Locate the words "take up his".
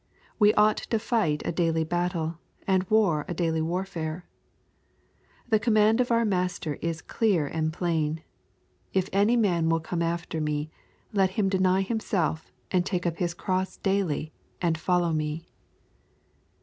12.83-13.35